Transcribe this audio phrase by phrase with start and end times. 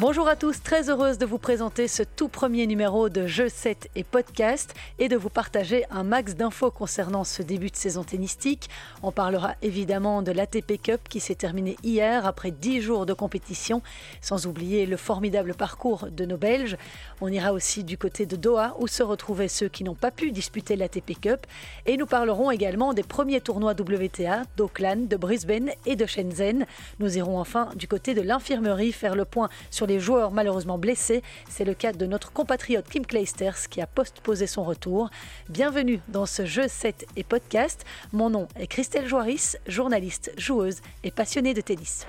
[0.00, 3.90] Bonjour à tous, très heureuse de vous présenter ce tout premier numéro de Jeux 7
[3.96, 8.70] et podcast et de vous partager un max d'infos concernant ce début de saison tennistique.
[9.02, 13.82] On parlera évidemment de l'ATP Cup qui s'est terminé hier après 10 jours de compétition,
[14.22, 16.78] sans oublier le formidable parcours de nos Belges.
[17.20, 20.32] On ira aussi du côté de Doha où se retrouvaient ceux qui n'ont pas pu
[20.32, 21.46] disputer l'ATP Cup
[21.84, 26.64] et nous parlerons également des premiers tournois WTA d'Auckland, de Brisbane et de Shenzhen.
[27.00, 31.22] Nous irons enfin du côté de l'infirmerie faire le point sur les joueurs malheureusement blessés.
[31.48, 35.10] C'est le cas de notre compatriote Kim Kleisters qui a postposé son retour.
[35.48, 37.84] Bienvenue dans ce jeu 7 et podcast.
[38.12, 42.06] Mon nom est Christelle Joaris, journaliste, joueuse et passionnée de tennis.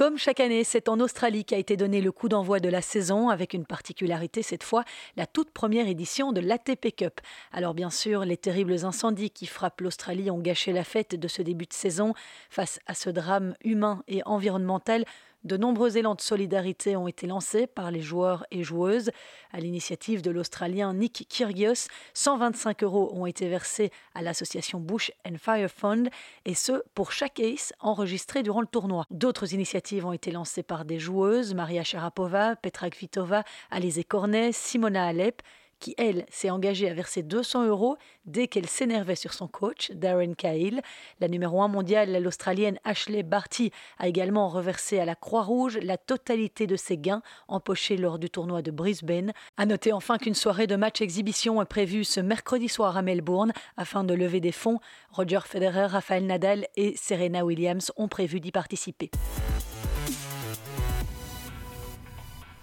[0.00, 3.28] Comme chaque année, c'est en Australie qu'a été donné le coup d'envoi de la saison,
[3.28, 4.82] avec une particularité cette fois,
[5.18, 7.20] la toute première édition de l'ATP Cup.
[7.52, 11.42] Alors bien sûr, les terribles incendies qui frappent l'Australie ont gâché la fête de ce
[11.42, 12.14] début de saison.
[12.48, 15.04] Face à ce drame humain et environnemental,
[15.44, 19.10] de nombreux élans de solidarité ont été lancés par les joueurs et joueuses.
[19.52, 25.36] À l'initiative de l'Australien Nick Kyrgios, 125 euros ont été versés à l'association Bush and
[25.38, 26.08] Fire Fund,
[26.44, 29.06] et ce, pour chaque ace enregistré durant le tournoi.
[29.10, 35.06] D'autres initiatives ont été lancées par des joueuses, Maria Sharapova, Petra Kvitova, Alizé Cornet, Simona
[35.06, 35.42] Alep,
[35.80, 40.34] qui, elle, s'est engagée à verser 200 euros dès qu'elle s'énervait sur son coach, Darren
[40.34, 40.82] Cahill.
[41.20, 46.66] La numéro 1 mondiale, l'Australienne Ashley Barty, a également reversé à la Croix-Rouge la totalité
[46.66, 49.32] de ses gains empochés lors du tournoi de Brisbane.
[49.56, 53.52] À noter enfin qu'une soirée de match exhibition est prévue ce mercredi soir à Melbourne
[53.76, 54.78] afin de lever des fonds.
[55.10, 59.10] Roger Federer, Rafael Nadal et Serena Williams ont prévu d'y participer.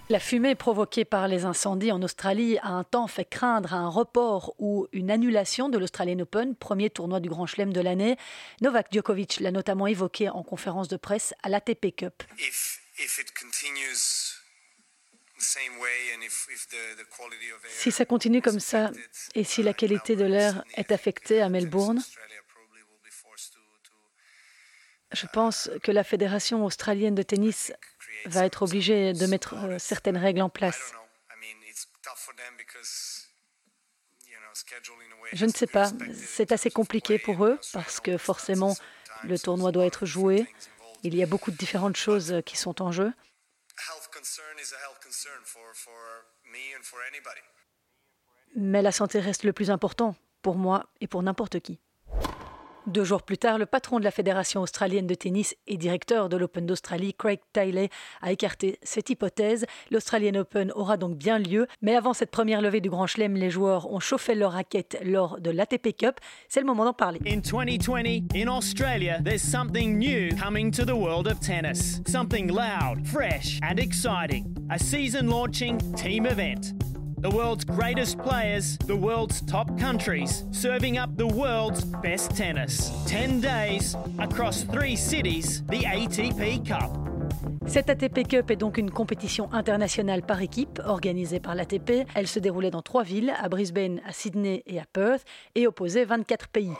[0.09, 4.55] La fumée provoquée par les incendies en Australie a un temps fait craindre un report
[4.57, 8.15] ou une annulation de l'Australian Open, premier tournoi du Grand Chelem de l'année.
[8.61, 12.23] Novak Djokovic l'a notamment évoqué en conférence de presse à l'ATP Cup.
[17.67, 18.91] Si ça continue comme ça
[19.35, 22.01] et si la qualité de l'air est affectée à Melbourne,
[25.11, 27.73] je pense que la Fédération australienne de tennis
[28.25, 30.93] va être obligé de mettre euh, certaines règles en place.
[35.33, 38.75] Je ne sais pas, c'est assez compliqué pour eux parce que forcément
[39.23, 40.47] le tournoi doit être joué.
[41.03, 43.13] Il y a beaucoup de différentes choses qui sont en jeu.
[48.55, 51.79] Mais la santé reste le plus important pour moi et pour n'importe qui.
[52.87, 56.37] Deux jours plus tard, le patron de la Fédération australienne de tennis et directeur de
[56.37, 57.89] l'Open d'Australie, Craig Tiley,
[58.21, 59.65] a écarté cette hypothèse.
[59.91, 63.49] L'Australian Open aura donc bien lieu, mais avant cette première levée du Grand Chelem, les
[63.49, 66.21] joueurs ont chauffé leur raquette lors de l'ATP Cup.
[66.47, 67.19] C'est le moment d'en parler.
[67.27, 72.01] In 2020, in Australia, there's something new coming to the world of tennis.
[72.07, 74.45] Something loud, fresh and exciting.
[74.71, 76.73] A season launching team event.
[77.19, 82.91] The world's greatest players, the world's top countries, serving up the world's best tennis.
[83.07, 86.91] 10 days across three cities, the ATP Cup.
[87.65, 92.05] Cette ATP Cup est donc une compétition internationale par équipe organisée par l'ATP.
[92.13, 95.23] Elle se déroulait dans trois villes, à Brisbane, à Sydney et à Perth,
[95.55, 96.73] et opposait 24 pays.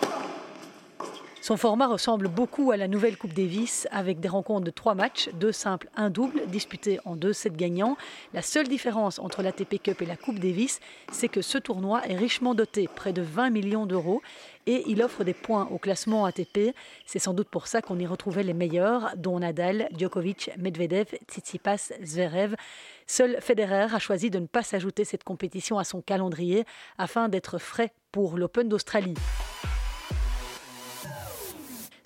[1.48, 5.30] Son format ressemble beaucoup à la nouvelle Coupe Davis avec des rencontres de trois matchs,
[5.36, 7.96] deux simples, un double, disputés en deux sets gagnants.
[8.34, 12.18] La seule différence entre l'ATP Cup et la Coupe Davis, c'est que ce tournoi est
[12.18, 14.22] richement doté, près de 20 millions d'euros,
[14.66, 16.76] et il offre des points au classement ATP.
[17.06, 21.94] C'est sans doute pour ça qu'on y retrouvait les meilleurs, dont Nadal, Djokovic, Medvedev, Tsitsipas,
[22.04, 22.58] Zverev.
[23.06, 26.66] Seul Federer a choisi de ne pas s'ajouter cette compétition à son calendrier
[26.98, 29.16] afin d'être frais pour l'Open d'Australie.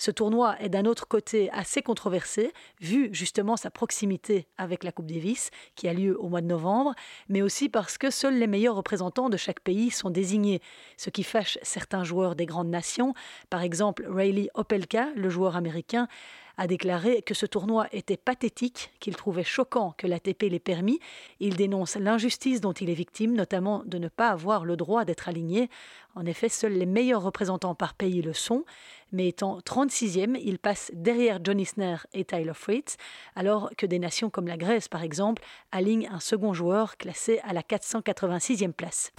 [0.01, 5.05] Ce tournoi est d'un autre côté assez controversé, vu justement sa proximité avec la Coupe
[5.05, 6.95] Davis, qui a lieu au mois de novembre,
[7.29, 10.59] mais aussi parce que seuls les meilleurs représentants de chaque pays sont désignés,
[10.97, 13.13] ce qui fâche certains joueurs des grandes nations.
[13.51, 16.07] Par exemple, Rayleigh Opelka, le joueur américain,
[16.61, 20.99] a déclaré que ce tournoi était pathétique, qu'il trouvait choquant que l'ATP l'ait permis.
[21.39, 25.27] Il dénonce l'injustice dont il est victime, notamment de ne pas avoir le droit d'être
[25.27, 25.71] aligné.
[26.13, 28.63] En effet, seuls les meilleurs représentants par pays le sont,
[29.11, 32.95] mais étant 36e, il passe derrière John Isner et Tyler Fritz,
[33.35, 35.41] alors que des nations comme la Grèce, par exemple,
[35.71, 39.11] alignent un second joueur classé à la 486e place.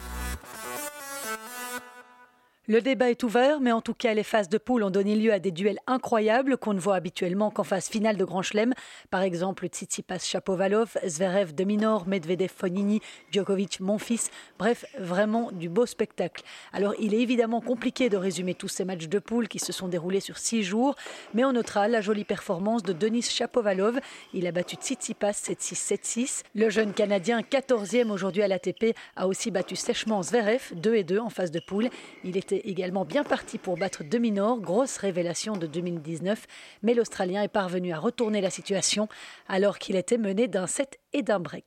[2.68, 5.32] Le débat est ouvert, mais en tout cas, les phases de poule ont donné lieu
[5.32, 8.72] à des duels incroyables qu'on ne voit habituellement qu'en phase finale de Grand Chelem.
[9.10, 13.00] Par exemple, Tsitsipas Chapovalov, Zverev Dominor, Medvedev Fonini,
[13.32, 14.30] Djokovic Monfils.
[14.60, 16.44] Bref, vraiment du beau spectacle.
[16.72, 19.88] Alors, il est évidemment compliqué de résumer tous ces matchs de poule qui se sont
[19.88, 20.94] déroulés sur six jours,
[21.34, 23.98] mais on notera la jolie performance de Denis Chapovalov.
[24.34, 26.42] Il a battu Tsitsipas 7-6, 7-6.
[26.54, 31.18] Le jeune Canadien, 14e aujourd'hui à l'ATP, a aussi battu sèchement Zverev 2 et 2
[31.18, 31.90] en phase de poule.
[32.22, 36.46] Il également bien parti pour battre Dominor, grosse révélation de 2019,
[36.82, 39.08] mais l'Australien est parvenu à retourner la situation
[39.48, 41.64] alors qu'il était mené d'un set et d'un break.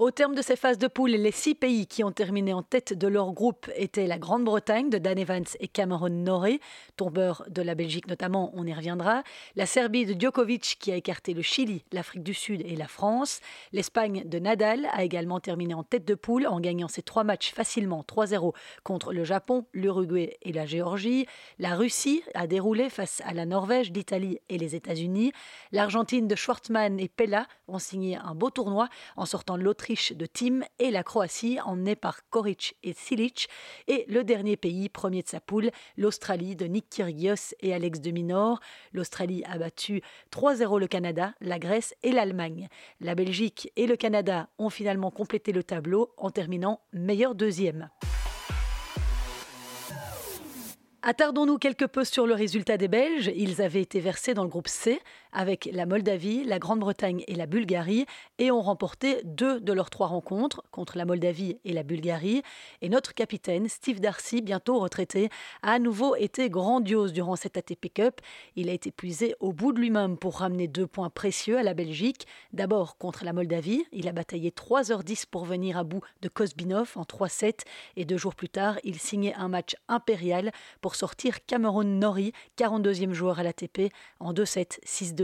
[0.00, 2.94] Au terme de ces phases de poule, les six pays qui ont terminé en tête
[2.94, 6.58] de leur groupe étaient la Grande-Bretagne de Dan Evans et Cameron Norrie,
[6.96, 9.22] tombeur de la Belgique notamment, on y reviendra,
[9.54, 13.40] la Serbie de Djokovic qui a écarté le Chili, l'Afrique du Sud et la France,
[13.72, 17.52] l'Espagne de Nadal a également terminé en tête de poule en gagnant ses trois matchs
[17.52, 18.52] facilement 3-0
[18.82, 21.26] contre le Japon, l'Uruguay et la Géorgie,
[21.60, 25.32] la Russie a déroulé face à la Norvège, l'Italie et les États-Unis,
[25.70, 29.56] l'Argentine de Schwartzmann et Pella ont signé un beau tournoi en sortant
[29.94, 33.48] de Tim et la Croatie, emmenée par Koric et Silic,
[33.86, 38.10] et le dernier pays, premier de sa poule, l'Australie de Nick Kyrgios et Alex de
[38.10, 38.60] Minor.
[38.92, 40.02] L'Australie a battu
[40.32, 42.68] 3-0 le Canada, la Grèce et l'Allemagne.
[43.00, 47.88] La Belgique et le Canada ont finalement complété le tableau en terminant meilleur deuxième.
[51.06, 53.30] Attardons-nous quelque peu sur le résultat des Belges.
[53.36, 55.02] Ils avaient été versés dans le groupe C
[55.34, 58.06] avec la Moldavie, la Grande-Bretagne et la Bulgarie
[58.38, 62.42] et ont remporté deux de leurs trois rencontres contre la Moldavie et la Bulgarie.
[62.80, 65.28] Et notre capitaine, Steve Darcy, bientôt retraité,
[65.62, 68.20] a à nouveau été grandiose durant cette ATP Cup.
[68.56, 71.74] Il a été puisé au bout de lui-même pour ramener deux points précieux à la
[71.74, 72.26] Belgique.
[72.52, 77.02] D'abord contre la Moldavie, il a bataillé 3h10 pour venir à bout de Kozbinov en
[77.02, 77.64] 3-7
[77.96, 83.12] et deux jours plus tard, il signait un match impérial pour sortir Cameron Norrie, 42e
[83.12, 85.23] joueur à l'ATP, en 2-7, 6-2,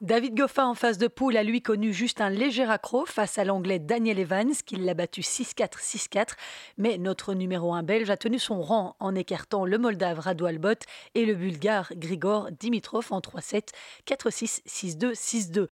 [0.00, 3.44] David Goffin en phase de poule a lui connu juste un léger accro face à
[3.44, 6.30] l'anglais Daniel Evans qui l'a battu 6-4, 6-4.
[6.78, 10.74] Mais notre numéro 1 belge a tenu son rang en écartant le moldave Radu Albot
[11.14, 13.68] et le bulgare Grigor Dimitrov en 3-7,
[14.06, 15.68] 4-6, 6-2, 6-2.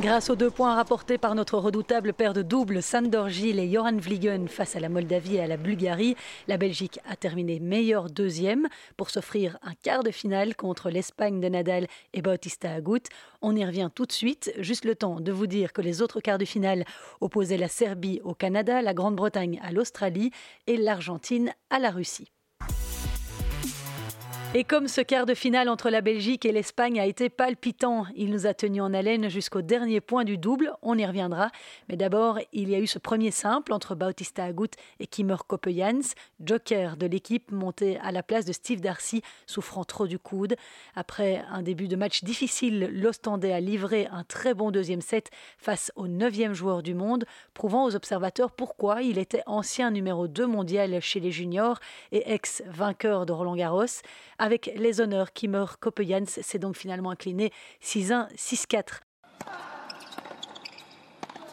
[0.00, 3.96] Grâce aux deux points rapportés par notre redoutable paire de doubles Sandor Gilles et Joran
[3.96, 6.16] Vliegen face à la Moldavie et à la Bulgarie,
[6.48, 11.48] la Belgique a terminé meilleure deuxième pour s'offrir un quart de finale contre l'Espagne de
[11.48, 13.04] Nadal et Bautista Agut.
[13.40, 16.20] On y revient tout de suite, juste le temps de vous dire que les autres
[16.20, 16.84] quarts de finale
[17.20, 20.32] opposaient la Serbie au Canada, la Grande-Bretagne à l'Australie
[20.66, 22.33] et l'Argentine à la Russie.
[24.56, 28.30] Et comme ce quart de finale entre la Belgique et l'Espagne a été palpitant, il
[28.30, 31.50] nous a tenus en haleine jusqu'au dernier point du double, on y reviendra.
[31.88, 34.70] Mais d'abord, il y a eu ce premier simple entre Bautista Agut
[35.00, 40.06] et Kimmer Koppejans, joker de l'équipe monté à la place de Steve Darcy, souffrant trop
[40.06, 40.54] du coude.
[40.94, 45.90] Après un début de match difficile, l'Ostendais a livré un très bon deuxième set face
[45.96, 47.24] au neuvième joueur du monde,
[47.54, 51.80] prouvant aux observateurs pourquoi il était ancien numéro 2 mondial chez les juniors
[52.12, 53.86] et ex-vainqueur de Roland Garros.
[54.44, 57.50] Avec les honneurs, Kimmer Koppejans s'est donc finalement incliné
[57.82, 59.00] 6-1, 6-4.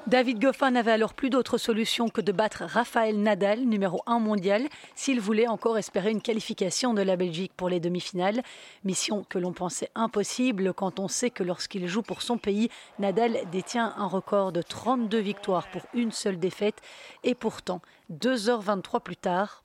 [0.08, 4.68] David Goffin n'avait alors plus d'autre solution que de battre Rafael Nadal, numéro 1 mondial,
[4.94, 8.42] s'il voulait encore espérer une qualification de la Belgique pour les demi-finales.
[8.84, 12.68] Mission que l'on pensait impossible quand on sait que lorsqu'il joue pour son pays,
[13.00, 16.82] Nadal détient un record de 32 victoires pour une seule défaite.
[17.24, 17.80] Et pourtant,
[18.12, 19.64] 2h23 plus tard,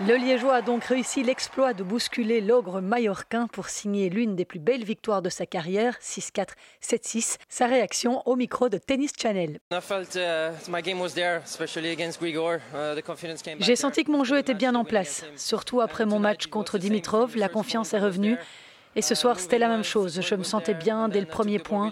[0.00, 4.58] le Liégeois a donc réussi l'exploit de bousculer l'ogre mallorquin pour signer l'une des plus
[4.58, 6.48] belles victoires de sa carrière, 6-4,
[6.82, 7.36] 7-6.
[7.48, 9.60] Sa réaction au micro de Tennis Channel.
[9.70, 10.50] Uh, uh,
[13.60, 17.36] J'ai senti que mon jeu était bien en place, surtout après mon match contre Dimitrov,
[17.36, 18.36] la confiance est revenue.
[18.96, 20.20] Et ce soir, c'était la même chose.
[20.20, 21.90] Je me sentais bien dès le premier point.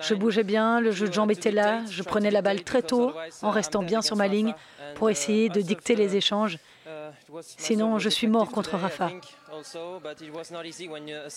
[0.00, 1.80] Je bougeais bien, le jeu de jambes était là.
[1.90, 4.54] Je prenais la balle très tôt, en restant bien sur ma ligne,
[4.94, 6.58] pour essayer de dicter les échanges.
[7.42, 9.10] Sinon, je suis mort contre Rafa.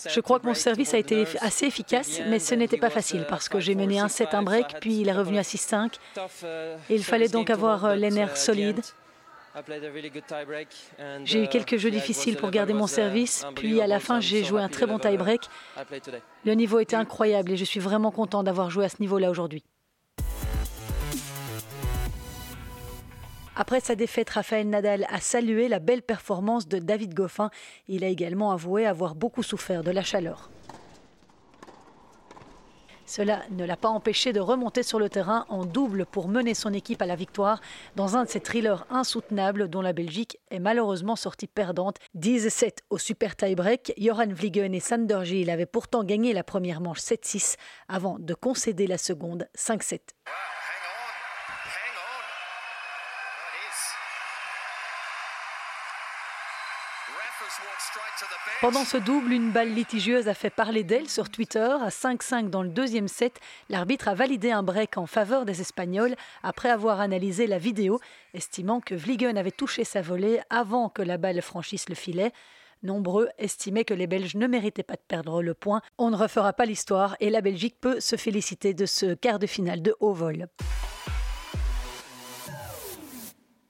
[0.08, 3.48] Je crois que mon service a été assez efficace, mais ce n'était pas facile parce
[3.48, 5.94] que j'ai mené un 7 un break, puis il est revenu à 6-5.
[6.88, 8.80] Il fallait donc avoir les nerfs solides.
[11.24, 14.60] J'ai eu quelques jeux difficiles pour garder mon service, puis à la fin j'ai joué
[14.62, 15.42] un très bon tie-break.
[16.44, 19.64] Le niveau était incroyable et je suis vraiment content d'avoir joué à ce niveau-là aujourd'hui.
[23.56, 27.50] Après sa défaite, Rafael Nadal a salué la belle performance de David Goffin.
[27.88, 30.48] Il a également avoué avoir beaucoup souffert de la chaleur.
[33.10, 36.72] Cela ne l'a pas empêché de remonter sur le terrain en double pour mener son
[36.72, 37.60] équipe à la victoire
[37.96, 41.96] dans un de ces thrillers insoutenables dont la Belgique est malheureusement sortie perdante.
[42.16, 43.94] 10-7 au super tie-break.
[43.98, 47.56] Joran Vliegen et Sander Gilles avaient pourtant gagné la première manche 7-6
[47.88, 49.98] avant de concéder la seconde 5-7.
[58.60, 61.66] Pendant ce double, une balle litigieuse a fait parler d'elle sur Twitter.
[61.80, 63.40] À 5-5 dans le deuxième set,
[63.70, 68.00] l'arbitre a validé un break en faveur des Espagnols après avoir analysé la vidéo,
[68.34, 72.32] estimant que Vliegen avait touché sa volée avant que la balle franchisse le filet.
[72.82, 75.80] Nombreux estimaient que les Belges ne méritaient pas de perdre le point.
[75.96, 79.46] On ne refera pas l'histoire et la Belgique peut se féliciter de ce quart de
[79.46, 80.48] finale de haut vol.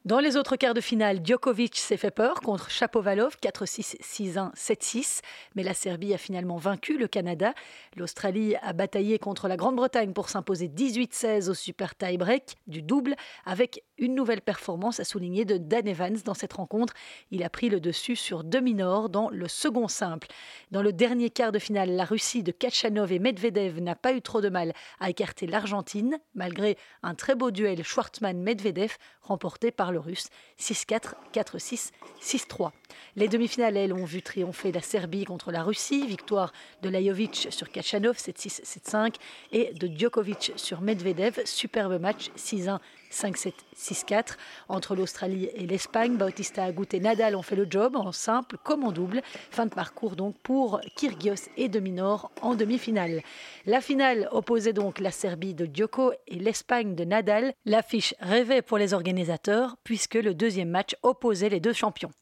[0.06, 5.20] Dans les autres quarts de finale, Djokovic s'est fait peur contre Chapovalov 4-6, 6-1, 7-6,
[5.54, 7.52] mais la Serbie a finalement vaincu le Canada.
[7.96, 13.14] L'Australie a bataillé contre la Grande-Bretagne pour s'imposer 18-16 au super tie-break du double,
[13.44, 16.94] avec une nouvelle performance à souligner de Dan Evans dans cette rencontre.
[17.30, 20.26] Il a pris le dessus sur demi-nord dans le second simple.
[20.72, 24.22] Dans le dernier quart de finale, la Russie de Kachanov et Medvedev n'a pas eu
[24.22, 30.00] trop de mal à écarter l'Argentine, malgré un très beau duel Schwartzmann-Medvedev remporté par le
[30.00, 30.28] russe
[30.58, 31.90] 6-4, 4-6,
[32.20, 32.70] 6-3.
[33.16, 37.70] Les demi-finales, elles, ont vu triompher la Serbie contre la Russie, victoire de Lajovic sur
[37.70, 39.14] Kachanov 7-6, 7-5
[39.52, 42.78] et de Djokovic sur Medvedev, superbe match 6-1,
[43.10, 44.36] 5-7, 6-4.
[44.68, 48.84] Entre l'Australie et l'Espagne, Bautista Agut et Nadal ont fait le job en simple comme
[48.84, 49.22] en double.
[49.50, 53.22] Fin de parcours donc pour Kyrgios et Dominor en demi-finale.
[53.66, 57.52] La finale opposait donc la Serbie de Djoko et l'Espagne de Nadal.
[57.64, 62.12] L'affiche rêvait pour les organisateurs puisque le deuxième match opposait les deux champions.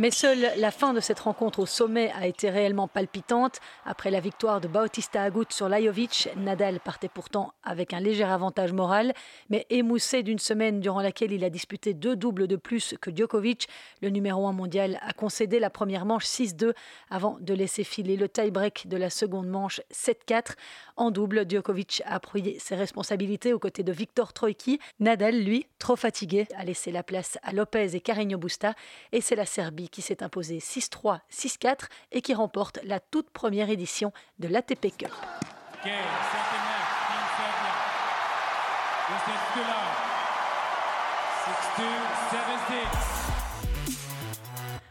[0.00, 3.58] Mais seule la fin de cette rencontre au sommet a été réellement palpitante.
[3.84, 8.72] Après la victoire de Bautista Agut sur Lajovic, Nadal partait pourtant avec un léger avantage
[8.72, 9.12] moral,
[9.50, 13.66] mais émoussé d'une semaine durant laquelle il a disputé deux doubles de plus que Djokovic,
[14.00, 16.74] le numéro 1 mondial a concédé la première manche 6-2
[17.10, 20.52] avant de laisser filer le tie-break de la seconde manche 7-4.
[20.96, 24.78] En double, Djokovic a pris ses responsabilités aux côtés de Victor Troicki.
[25.00, 28.74] Nadal, lui, trop fatigué, a laissé la place à Lopez et Carreño Busta,
[29.10, 33.70] et c'est la Serbie qui s'est imposé 6-3, 6-4 et qui remporte la toute première
[33.70, 35.12] édition de l'ATP Cup.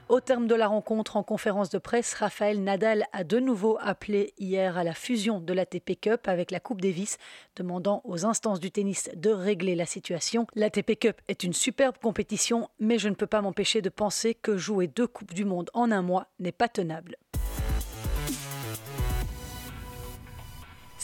[0.10, 4.34] Au terme de la rencontre en conférence de presse, Raphaël Nadal a de nouveau appelé
[4.38, 7.18] hier à la fusion de l'ATP Cup avec la Coupe Davis,
[7.58, 10.48] demandant aux instances du tennis de régler la situation.
[10.56, 14.56] L'ATP Cup est une superbe compétition, mais je ne peux pas m'empêcher de penser que
[14.56, 17.18] jouer deux Coupes du Monde en un mois n'est pas tenable.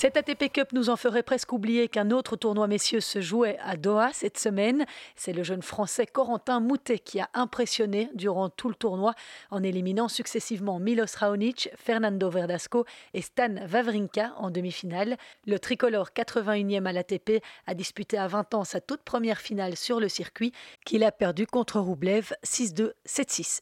[0.03, 3.77] Cette ATP Cup nous en ferait presque oublier qu'un autre tournoi messieurs se jouait à
[3.77, 4.85] Doha cette semaine.
[5.15, 9.13] C'est le jeune français Corentin Moutet qui a impressionné durant tout le tournoi
[9.49, 12.83] en éliminant successivement Milos Raonic, Fernando Verdasco
[13.13, 15.15] et Stan Wawrinka en demi-finale.
[15.47, 20.01] Le tricolore 81e à l'ATP a disputé à 20 ans sa toute première finale sur
[20.01, 20.51] le circuit
[20.85, 23.61] qu'il a perdu contre Roublev 6-2, 7-6.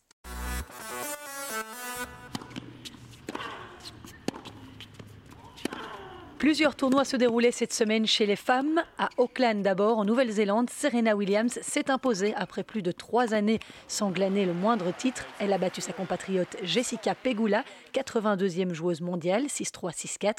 [6.41, 8.81] Plusieurs tournois se déroulaient cette semaine chez les femmes.
[8.97, 14.09] À Auckland d'abord, en Nouvelle-Zélande, Serena Williams s'est imposée après plus de trois années sans
[14.09, 15.27] glaner le moindre titre.
[15.37, 20.37] Elle a battu sa compatriote Jessica Pegula, 82e joueuse mondiale, 6-3, 6-4,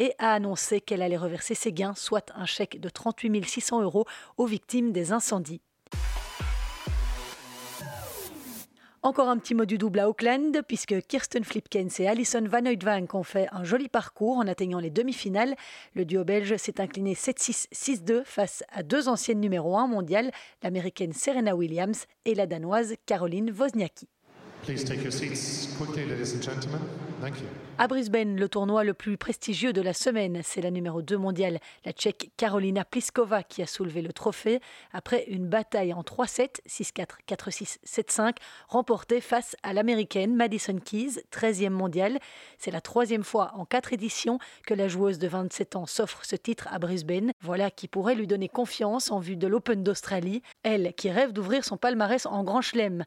[0.00, 4.06] et a annoncé qu'elle allait reverser ses gains, soit un chèque de 38 600 euros
[4.36, 5.60] aux victimes des incendies.
[9.04, 13.14] Encore un petit mot du double à Auckland, puisque Kirsten Flipkens et Alison Van Oudvank
[13.14, 15.56] ont fait un joli parcours en atteignant les demi-finales.
[15.92, 20.30] Le duo belge s'est incliné 7-6, 6-2 face à deux anciennes numéro 1 mondiales,
[20.62, 24.08] l'américaine Serena Williams et la danoise Caroline Wozniacki.
[27.76, 31.58] À Brisbane, le tournoi le plus prestigieux de la semaine, c'est la numéro 2 mondiale,
[31.84, 34.60] la Tchèque Karolina Pliskova qui a soulevé le trophée
[34.92, 38.36] après une bataille en 3-7, 6-4, 4-6, 7-5,
[38.68, 42.18] remportée face à l'américaine Madison Keys, 13e mondiale.
[42.56, 46.36] C'est la troisième fois en quatre éditions que la joueuse de 27 ans s'offre ce
[46.36, 47.32] titre à Brisbane.
[47.42, 51.64] Voilà qui pourrait lui donner confiance en vue de l'Open d'Australie, elle qui rêve d'ouvrir
[51.64, 53.04] son palmarès en Grand Chelem.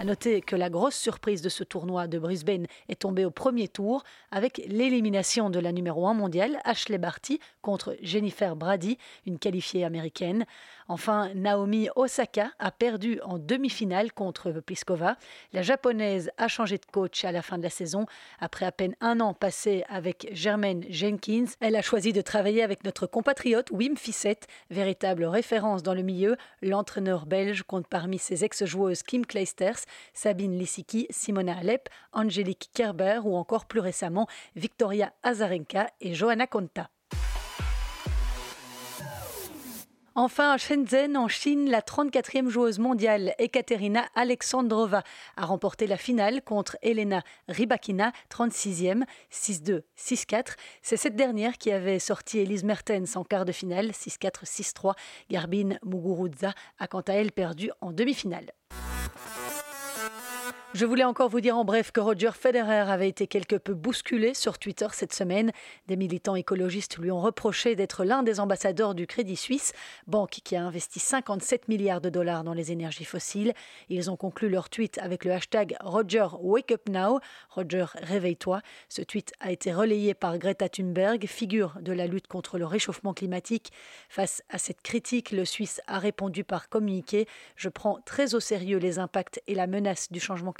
[0.00, 3.68] À noter que la grosse surprise de ce tournoi de Brisbane est tombée au premier
[3.68, 9.84] tour avec l'élimination de la numéro 1 mondiale, Ashley Barty, contre Jennifer Brady, une qualifiée
[9.84, 10.46] américaine.
[10.90, 15.16] Enfin, Naomi Osaka a perdu en demi-finale contre Pliskova.
[15.52, 18.06] La japonaise a changé de coach à la fin de la saison.
[18.40, 22.82] Après à peine un an passé avec Germaine Jenkins, elle a choisi de travailler avec
[22.82, 26.36] notre compatriote Wim Fissette, véritable référence dans le milieu.
[26.60, 29.78] L'entraîneur belge compte parmi ses ex-joueuses Kim Kleisters,
[30.12, 36.90] Sabine Lissiki, Simona Alep, Angélique Kerber ou encore plus récemment Victoria Azarenka et Johanna Konta.
[40.16, 45.04] Enfin, à Shenzhen, en Chine, la 34e joueuse mondiale, Ekaterina Alexandrova,
[45.36, 50.56] a remporté la finale contre Elena Rybakina, 36e, 6-2, 6-4.
[50.82, 54.94] C'est cette dernière qui avait sorti Elise Mertens en quart de finale, 6-4, 6-3.
[55.30, 58.50] Garbine Muguruza a quant à elle perdu en demi-finale.
[60.72, 64.34] Je voulais encore vous dire en bref que Roger Federer avait été quelque peu bousculé
[64.34, 65.50] sur Twitter cette semaine.
[65.88, 69.72] Des militants écologistes lui ont reproché d'être l'un des ambassadeurs du Crédit Suisse,
[70.06, 73.52] banque qui a investi 57 milliards de dollars dans les énergies fossiles.
[73.88, 77.18] Ils ont conclu leur tweet avec le hashtag Roger Wake Up Now.
[77.50, 78.60] Roger, réveille-toi.
[78.88, 83.12] Ce tweet a été relayé par Greta Thunberg, figure de la lutte contre le réchauffement
[83.12, 83.72] climatique.
[84.08, 88.78] Face à cette critique, le Suisse a répondu par communiqué Je prends très au sérieux
[88.78, 90.59] les impacts et la menace du changement climatique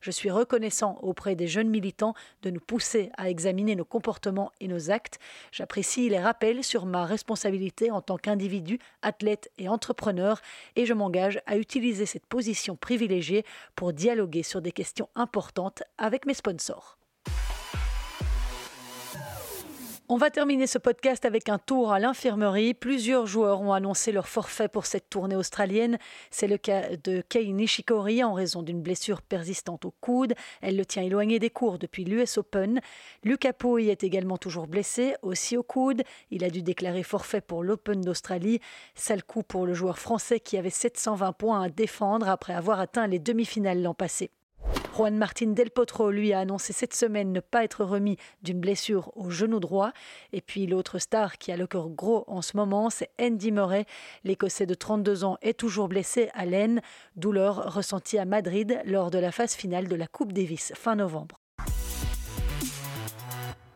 [0.00, 4.68] je suis reconnaissant auprès des jeunes militants de nous pousser à examiner nos comportements et
[4.68, 5.18] nos actes.
[5.52, 10.40] J'apprécie les rappels sur ma responsabilité en tant qu'individu, athlète et entrepreneur
[10.76, 13.44] et je m'engage à utiliser cette position privilégiée
[13.76, 16.98] pour dialoguer sur des questions importantes avec mes sponsors.
[20.08, 22.74] On va terminer ce podcast avec un tour à l'infirmerie.
[22.74, 25.96] Plusieurs joueurs ont annoncé leur forfait pour cette tournée australienne.
[26.30, 30.34] C'est le cas de Kei Nishikori en raison d'une blessure persistante au coude.
[30.60, 32.80] Elle le tient éloigné des cours depuis l'US Open.
[33.22, 36.02] Lucas Pouille est également toujours blessé, aussi au coude.
[36.30, 38.60] Il a dû déclarer forfait pour l'Open d'Australie.
[38.94, 43.06] Sale coup pour le joueur français qui avait 720 points à défendre après avoir atteint
[43.06, 44.30] les demi-finales l'an passé.
[44.94, 49.10] Juan Martin Del Potro, lui, a annoncé cette semaine ne pas être remis d'une blessure
[49.16, 49.92] au genou droit.
[50.32, 53.86] Et puis l'autre star qui a le cœur gros en ce moment, c'est Andy Murray.
[54.24, 56.82] L'Écossais de 32 ans est toujours blessé à l'aine,
[57.16, 61.41] douleur ressentie à Madrid lors de la phase finale de la Coupe Davis fin novembre.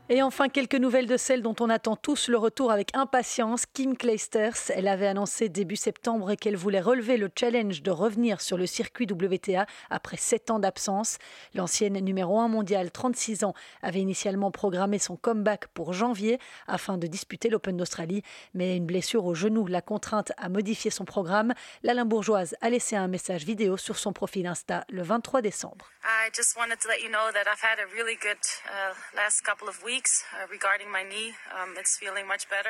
[0.08, 3.96] Et enfin, quelques nouvelles de celle dont on attend tous le retour avec impatience, Kim
[3.96, 4.70] Clijsters.
[4.72, 9.08] Elle avait annoncé début septembre qu'elle voulait relever le challenge de revenir sur le circuit
[9.10, 11.18] WTA après sept ans d'absence.
[11.54, 16.38] L'ancienne numéro 1 mondiale, 36 ans, avait initialement programmé son comeback pour janvier
[16.68, 18.22] afin de disputer l'Open d'Australie,
[18.54, 21.52] mais une blessure au genou l'a contrainte à modifier son programme.
[21.82, 25.90] La Limbourgeoise a laissé un message vidéo sur son profil Insta le 23 décembre.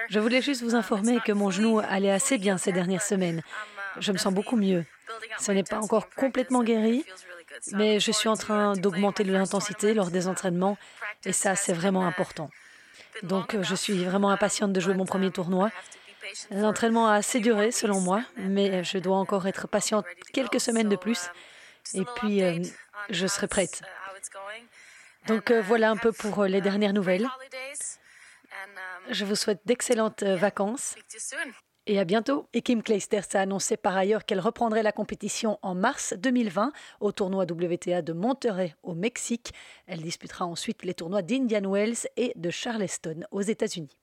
[0.08, 3.38] Je voulais juste vous um, informer que mon genou allait assez bien ces dernières semaines.
[3.96, 4.84] Um, je me sens beaucoup mieux.
[5.38, 7.04] Ce n'est pas encore complètement guéri,
[7.72, 10.76] mais je suis en train d'augmenter l'intensité lors des entraînements
[11.24, 12.50] et ça, c'est vraiment important.
[13.22, 15.70] Donc, je suis vraiment impatiente de jouer mon premier um, tournoi.
[16.50, 20.96] L'entraînement a assez duré, selon moi, mais je dois encore être patiente quelques semaines de
[20.96, 21.30] plus.
[21.94, 22.60] Et puis, euh,
[23.10, 23.82] je serai prête.
[25.28, 27.26] Donc euh, voilà un peu pour euh, les dernières nouvelles.
[29.10, 30.94] Je vous souhaite d'excellentes euh, vacances
[31.86, 32.48] et à bientôt.
[32.52, 37.12] Et Kim Clijsters a annoncé par ailleurs qu'elle reprendrait la compétition en mars 2020 au
[37.12, 39.52] tournoi WTA de Monterrey au Mexique.
[39.86, 43.96] Elle disputera ensuite les tournois d'Indian Wells et de Charleston aux États-Unis.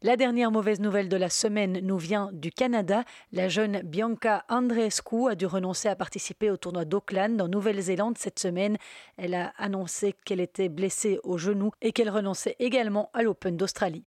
[0.00, 3.02] La dernière mauvaise nouvelle de la semaine nous vient du Canada.
[3.32, 8.38] La jeune Bianca Andreescu a dû renoncer à participer au tournoi d'Auckland en Nouvelle-Zélande cette
[8.38, 8.76] semaine.
[9.16, 14.04] Elle a annoncé qu'elle était blessée au genou et qu'elle renonçait également à l'Open d'Australie.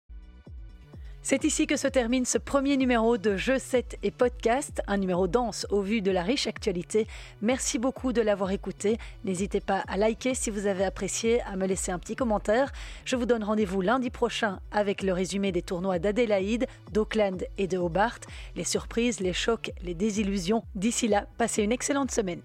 [1.23, 5.29] C'est ici que se termine ce premier numéro de Jeux 7 et podcast, un numéro
[5.29, 7.07] dense au vu de la riche actualité.
[7.43, 8.97] Merci beaucoup de l'avoir écouté.
[9.25, 12.73] N'hésitez pas à liker si vous avez apprécié, à me laisser un petit commentaire.
[13.05, 17.77] Je vous donne rendez-vous lundi prochain avec le résumé des tournois d'Adélaïde, d'Auckland et de
[17.77, 18.21] Hobart,
[18.57, 20.65] les surprises, les chocs, les désillusions.
[20.75, 22.41] D'ici là, passez une excellente semaine.